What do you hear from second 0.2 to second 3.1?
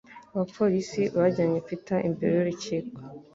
Abapolisi bajyanye Peter imbere y'urukiko